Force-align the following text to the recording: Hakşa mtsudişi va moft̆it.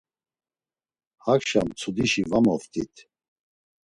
Hakşa 1.23 1.61
mtsudişi 1.67 2.23
va 2.29 2.39
moft̆it. 2.45 2.95